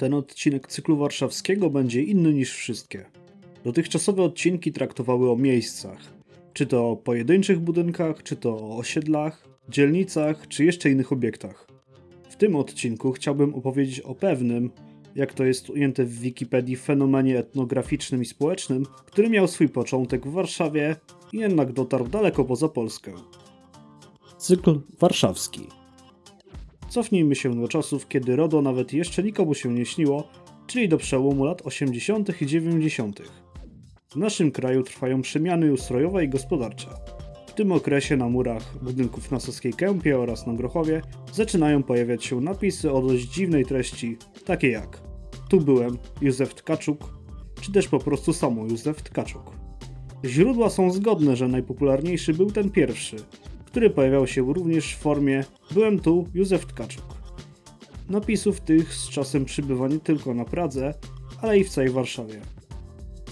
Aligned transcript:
Ten 0.00 0.14
odcinek 0.14 0.66
cyklu 0.66 0.96
warszawskiego 0.96 1.70
będzie 1.70 2.02
inny 2.02 2.32
niż 2.32 2.54
wszystkie. 2.54 3.04
Dotychczasowe 3.64 4.22
odcinki 4.22 4.72
traktowały 4.72 5.30
o 5.30 5.36
miejscach. 5.36 5.98
Czy 6.52 6.66
to 6.66 6.90
o 6.90 6.96
pojedynczych 6.96 7.58
budynkach, 7.58 8.22
czy 8.22 8.36
to 8.36 8.50
o 8.50 8.76
osiedlach, 8.76 9.48
dzielnicach, 9.68 10.48
czy 10.48 10.64
jeszcze 10.64 10.90
innych 10.90 11.12
obiektach. 11.12 11.66
W 12.30 12.36
tym 12.36 12.56
odcinku 12.56 13.12
chciałbym 13.12 13.54
opowiedzieć 13.54 14.00
o 14.00 14.14
pewnym, 14.14 14.70
jak 15.14 15.34
to 15.34 15.44
jest 15.44 15.70
ujęte 15.70 16.04
w 16.04 16.20
Wikipedii, 16.20 16.76
fenomenie 16.76 17.38
etnograficznym 17.38 18.22
i 18.22 18.26
społecznym, 18.26 18.86
który 19.06 19.30
miał 19.30 19.48
swój 19.48 19.68
początek 19.68 20.26
w 20.26 20.32
Warszawie 20.32 20.96
i 21.32 21.38
jednak 21.38 21.72
dotarł 21.72 22.08
daleko 22.08 22.44
poza 22.44 22.68
Polskę. 22.68 23.12
Cykl 24.38 24.80
warszawski. 24.98 25.79
Cofnijmy 26.90 27.34
się 27.34 27.60
do 27.60 27.68
czasów, 27.68 28.08
kiedy 28.08 28.36
RODO 28.36 28.62
nawet 28.62 28.92
jeszcze 28.92 29.22
nikomu 29.22 29.54
się 29.54 29.74
nie 29.74 29.86
śniło, 29.86 30.28
czyli 30.66 30.88
do 30.88 30.96
przełomu 30.98 31.44
lat 31.44 31.62
80. 31.66 32.42
i 32.42 32.46
90. 32.46 33.22
W 34.10 34.16
naszym 34.16 34.50
kraju 34.50 34.82
trwają 34.82 35.22
przemiany 35.22 35.72
ustrojowe 35.72 36.24
i 36.24 36.28
gospodarcze. 36.28 36.88
W 37.46 37.52
tym 37.52 37.72
okresie 37.72 38.16
na 38.16 38.28
murach 38.28 38.78
budynków 38.82 39.30
na 39.30 39.40
Saskiej 39.40 39.72
Kępie 39.72 40.18
oraz 40.18 40.46
na 40.46 40.54
Grochowie 40.54 41.02
zaczynają 41.32 41.82
pojawiać 41.82 42.24
się 42.24 42.40
napisy 42.40 42.92
o 42.92 43.02
dość 43.02 43.24
dziwnej 43.24 43.64
treści, 43.64 44.16
takie 44.44 44.70
jak 44.70 45.00
Tu 45.48 45.60
byłem, 45.60 45.98
Józef 46.20 46.54
Tkaczuk, 46.54 47.18
czy 47.60 47.72
też 47.72 47.88
po 47.88 47.98
prostu 47.98 48.32
samo 48.32 48.66
Józef 48.66 49.02
Tkaczuk. 49.02 49.52
Źródła 50.24 50.70
są 50.70 50.90
zgodne, 50.90 51.36
że 51.36 51.48
najpopularniejszy 51.48 52.34
był 52.34 52.50
ten 52.50 52.70
pierwszy, 52.70 53.16
który 53.70 53.90
pojawiał 53.90 54.26
się 54.26 54.52
również 54.52 54.94
w 54.94 54.98
formie 54.98 55.44
Byłem 55.70 56.00
tu, 56.00 56.28
Józef 56.34 56.66
Tkaczuk. 56.66 57.04
Napisów 58.08 58.60
tych 58.60 58.94
z 58.94 59.08
czasem 59.08 59.44
przybywa 59.44 59.88
nie 59.88 60.00
tylko 60.00 60.34
na 60.34 60.44
Pradze, 60.44 60.94
ale 61.42 61.58
i 61.58 61.64
w 61.64 61.68
całej 61.68 61.90
Warszawie. 61.90 62.40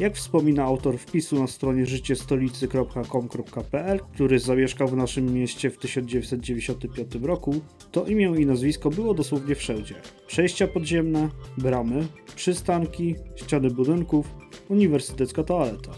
Jak 0.00 0.16
wspomina 0.16 0.64
autor 0.64 0.98
wpisu 0.98 1.40
na 1.40 1.46
stronie 1.46 1.86
życiestolicy.com.pl, 1.86 4.00
który 4.14 4.38
zamieszkał 4.38 4.88
w 4.88 4.96
naszym 4.96 5.34
mieście 5.34 5.70
w 5.70 5.78
1995 5.78 7.14
roku, 7.22 7.54
to 7.92 8.06
imię 8.06 8.32
i 8.38 8.46
nazwisko 8.46 8.90
było 8.90 9.14
dosłownie 9.14 9.54
wszędzie. 9.54 9.94
Przejścia 10.26 10.66
podziemne, 10.66 11.28
bramy, 11.56 12.06
przystanki, 12.36 13.14
ściany 13.36 13.70
budynków, 13.70 14.34
uniwersytecka 14.68 15.42
toaleta. 15.42 15.92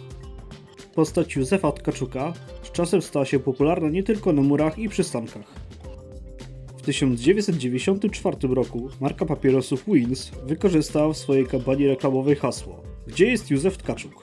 Postać 0.95 1.37
Józefa 1.37 1.72
Tkaczuka 1.72 2.33
czasem 2.73 3.03
stała 3.03 3.25
się 3.25 3.39
popularna 3.39 3.89
nie 3.89 4.03
tylko 4.03 4.33
na 4.33 4.43
murach 4.43 4.79
i 4.79 4.89
przystankach. 4.89 5.71
W 6.77 6.83
1994 6.83 8.37
roku 8.55 8.89
marka 9.01 9.27
papierosów 9.27 9.85
Wins 9.87 10.31
wykorzystała 10.47 11.12
w 11.12 11.17
swojej 11.17 11.47
kampanii 11.47 11.89
reklamowej 11.89 12.37
hasło 12.37 12.83
Gdzie 13.07 13.27
jest 13.27 13.51
Józef 13.51 13.77
Tkaczuk? 13.77 14.23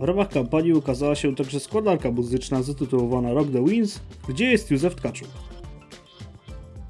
W 0.00 0.02
ramach 0.02 0.28
kampanii 0.28 0.72
ukazała 0.72 1.14
się 1.14 1.34
także 1.34 1.60
składanka 1.60 2.10
muzyczna 2.10 2.62
zatytułowana 2.62 3.32
Rock 3.32 3.50
the 3.52 3.64
Wins 3.64 4.00
Gdzie 4.28 4.50
jest 4.50 4.70
Józef 4.70 4.94
Tkaczuk? 4.94 5.28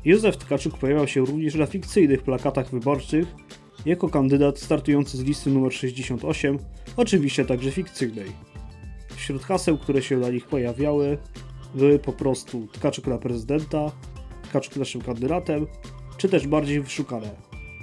Józef 0.04 0.36
Tkaczuk 0.36 0.78
pojawiał 0.78 1.08
się 1.08 1.20
również 1.20 1.54
na 1.54 1.66
fikcyjnych 1.66 2.22
plakatach 2.22 2.70
wyborczych 2.70 3.26
jako 3.86 4.08
kandydat 4.08 4.58
startujący 4.58 5.16
z 5.16 5.22
listy 5.22 5.50
numer 5.50 5.72
68, 5.72 6.58
oczywiście 6.96 7.44
także 7.44 7.70
fikcyjnej. 7.70 8.53
Wśród 9.24 9.42
haseł, 9.42 9.78
które 9.78 10.02
się 10.02 10.16
na 10.16 10.30
nich 10.30 10.46
pojawiały, 10.46 11.18
były 11.74 11.98
po 11.98 12.12
prostu 12.12 12.66
Tkaczuk 12.72 13.06
na 13.06 13.18
prezydenta, 13.18 13.92
Tkaczuk 14.42 14.76
naszym 14.76 15.00
kandydatem, 15.00 15.66
czy 16.16 16.28
też 16.28 16.46
bardziej 16.46 16.80
wyszukane 16.80 17.30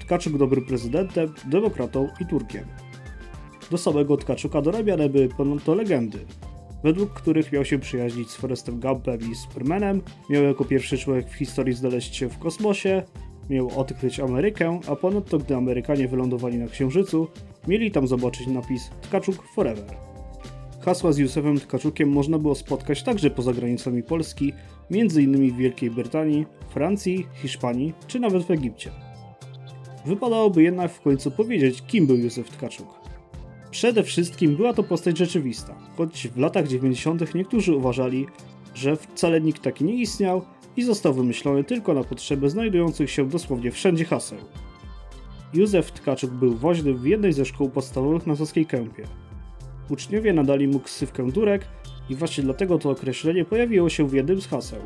Tkaczuk 0.01 0.37
dobrym 0.37 0.65
prezydentem, 0.65 1.33
demokratą 1.45 2.07
i 2.19 2.25
Turkiem. 2.25 2.65
Do 3.71 3.77
samego 3.77 4.17
Tkaczuka 4.17 4.61
dorabiane 4.61 5.09
były 5.09 5.29
ponadto 5.29 5.75
legendy, 5.75 6.19
według 6.83 7.13
których 7.13 7.51
miał 7.51 7.65
się 7.65 7.79
przyjaźnić 7.79 8.29
z 8.29 8.35
Forestem 8.35 8.79
Gumpem 8.79 9.31
i 9.31 9.35
Supermanem, 9.35 10.01
miał 10.29 10.43
jako 10.43 10.65
pierwszy 10.65 10.97
człowiek 10.97 11.29
w 11.29 11.33
historii 11.33 11.73
znaleźć 11.73 12.15
się 12.15 12.29
w 12.29 12.39
kosmosie, 12.39 13.03
miał 13.49 13.79
odkryć 13.79 14.19
Amerykę, 14.19 14.79
a 14.87 14.95
ponadto 14.95 15.37
gdy 15.37 15.55
Amerykanie 15.55 16.07
wylądowali 16.07 16.57
na 16.57 16.67
Księżycu, 16.67 17.27
mieli 17.67 17.91
tam 17.91 18.07
zobaczyć 18.07 18.47
napis 18.47 18.89
Tkaczuk 19.01 19.43
Forever. 19.55 20.10
Hasła 20.85 21.11
z 21.11 21.17
Józefem 21.17 21.59
Tkaczukiem 21.59 22.09
można 22.09 22.39
było 22.39 22.55
spotkać 22.55 23.03
także 23.03 23.29
poza 23.29 23.53
granicami 23.53 24.03
Polski, 24.03 24.53
m.in. 24.91 25.51
w 25.51 25.57
Wielkiej 25.57 25.91
Brytanii, 25.91 26.45
Francji, 26.69 27.27
Hiszpanii 27.33 27.93
czy 28.07 28.19
nawet 28.19 28.43
w 28.43 28.51
Egipcie. 28.51 28.91
Wypadałoby 30.05 30.63
jednak 30.63 30.91
w 30.91 31.01
końcu 31.01 31.31
powiedzieć, 31.31 31.83
kim 31.87 32.07
był 32.07 32.17
Józef 32.17 32.49
Tkaczuk. 32.49 32.87
Przede 33.71 34.03
wszystkim 34.03 34.55
była 34.55 34.73
to 34.73 34.83
postać 34.83 35.17
rzeczywista, 35.17 35.75
choć 35.97 36.27
w 36.27 36.37
latach 36.37 36.67
90. 36.67 37.35
niektórzy 37.35 37.75
uważali, 37.75 38.27
że 38.75 38.95
wcale 38.95 39.41
nikt 39.41 39.61
taki 39.61 39.83
nie 39.83 39.95
istniał 39.95 40.41
i 40.77 40.83
został 40.83 41.13
wymyślony 41.13 41.63
tylko 41.63 41.93
na 41.93 42.03
potrzeby 42.03 42.49
znajdujących 42.49 43.11
się 43.11 43.29
dosłownie 43.29 43.71
wszędzie 43.71 44.05
haseł. 44.05 44.37
Józef 45.53 45.91
Tkaczuk 45.91 46.31
był 46.31 46.55
woźny 46.55 46.93
w 46.93 47.05
jednej 47.05 47.33
ze 47.33 47.45
szkół 47.45 47.69
podstawowych 47.69 48.27
na 48.27 48.35
Saskiej 48.35 48.65
Kępie. 48.65 49.20
Uczniowie 49.91 50.33
nadali 50.33 50.67
mu 50.67 50.79
ksywkę 50.79 51.31
Durek 51.31 51.65
i 52.09 52.15
właśnie 52.15 52.43
dlatego 52.43 52.77
to 52.77 52.89
określenie 52.89 53.45
pojawiło 53.45 53.89
się 53.89 54.07
w 54.07 54.13
jednym 54.13 54.41
z 54.41 54.47
haseł. 54.47 54.79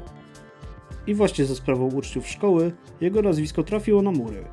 I 1.08 1.14
właśnie 1.14 1.46
ze 1.46 1.56
sprawą 1.56 1.86
uczniów 1.86 2.28
szkoły 2.28 2.72
jego 3.02 3.22
nazwisko 3.22 3.64
trafiło 3.64 4.02
na 4.02 4.12
mury. 4.12 4.44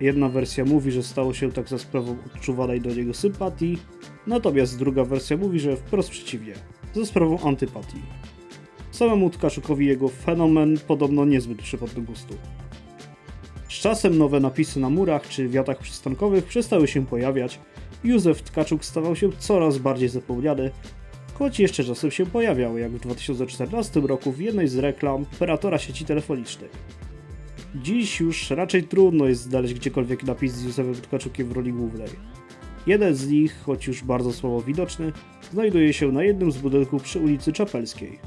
Jedna 0.00 0.28
wersja 0.28 0.64
mówi, 0.64 0.92
że 0.92 1.02
stało 1.02 1.34
się 1.34 1.52
tak 1.52 1.68
za 1.68 1.78
sprawą 1.78 2.16
odczuwanej 2.26 2.80
do 2.80 2.94
niego 2.94 3.14
sympatii, 3.14 3.78
natomiast 4.26 4.78
druga 4.78 5.04
wersja 5.04 5.36
mówi, 5.36 5.60
że 5.60 5.76
wprost 5.76 6.10
przeciwnie, 6.10 6.54
za 6.94 7.06
sprawą 7.06 7.38
antypatii. 7.40 8.02
Samemu 8.90 9.30
Tkaczukowi 9.30 9.86
jego 9.86 10.08
fenomen 10.08 10.78
podobno 10.86 11.24
niezbyt 11.24 11.62
przypadł 11.62 11.94
do 11.94 12.02
gustu. 12.02 12.34
Z 13.68 13.72
czasem 13.72 14.18
nowe 14.18 14.40
napisy 14.40 14.80
na 14.80 14.90
murach 14.90 15.28
czy 15.28 15.48
wiatach 15.48 15.78
przystankowych 15.78 16.44
przestały 16.44 16.88
się 16.88 17.06
pojawiać 17.06 17.60
Józef 18.04 18.42
Tkaczuk 18.42 18.84
stawał 18.84 19.16
się 19.16 19.32
coraz 19.38 19.78
bardziej 19.78 20.08
zapomniany, 20.08 20.70
choć 21.34 21.60
jeszcze 21.60 21.84
czasem 21.84 22.10
się 22.10 22.26
pojawiał, 22.26 22.78
jak 22.78 22.92
w 22.92 23.00
2014 23.00 24.00
roku 24.00 24.32
w 24.32 24.40
jednej 24.40 24.68
z 24.68 24.78
reklam 24.78 25.26
operatora 25.34 25.78
sieci 25.78 26.04
telefonicznej. 26.04 26.70
Dziś 27.74 28.20
już 28.20 28.50
raczej 28.50 28.84
trudno 28.84 29.26
jest 29.26 29.42
znaleźć 29.42 29.74
gdziekolwiek 29.74 30.22
napis 30.22 30.52
z 30.52 30.64
Józefem 30.64 30.94
Tkaczukiem 30.94 31.48
w 31.48 31.52
roli 31.52 31.72
głównej. 31.72 32.08
Jeden 32.86 33.14
z 33.14 33.28
nich, 33.28 33.56
choć 33.64 33.86
już 33.86 34.04
bardzo 34.04 34.32
słabo 34.32 34.62
widoczny, 34.62 35.12
znajduje 35.52 35.92
się 35.92 36.12
na 36.12 36.22
jednym 36.22 36.52
z 36.52 36.56
budynków 36.56 37.02
przy 37.02 37.20
ulicy 37.20 37.52
Czapelskiej. 37.52 38.18